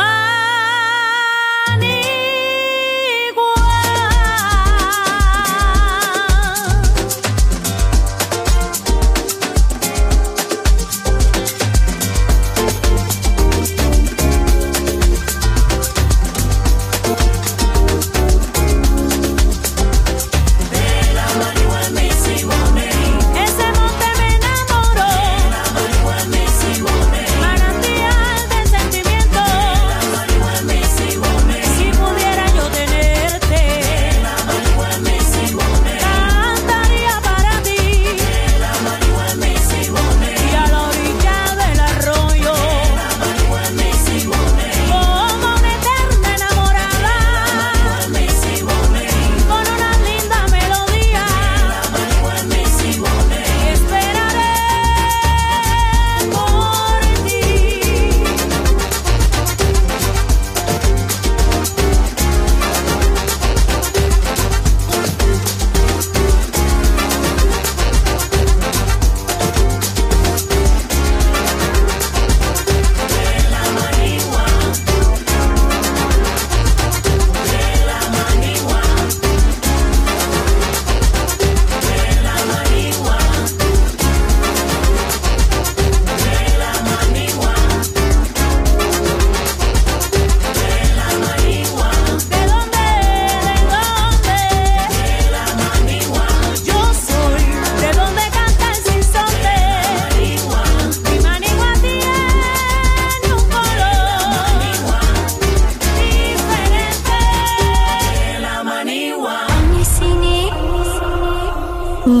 [0.00, 0.29] my